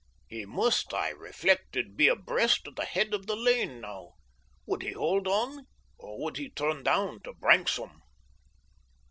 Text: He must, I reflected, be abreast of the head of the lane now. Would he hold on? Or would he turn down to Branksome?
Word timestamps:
He 0.27 0.47
must, 0.47 0.95
I 0.95 1.09
reflected, 1.09 1.95
be 1.95 2.07
abreast 2.07 2.65
of 2.65 2.75
the 2.75 2.85
head 2.85 3.13
of 3.13 3.27
the 3.27 3.35
lane 3.35 3.79
now. 3.79 4.15
Would 4.65 4.81
he 4.81 4.93
hold 4.93 5.27
on? 5.27 5.67
Or 5.99 6.19
would 6.23 6.37
he 6.37 6.49
turn 6.49 6.81
down 6.81 7.21
to 7.21 7.33
Branksome? 7.35 8.01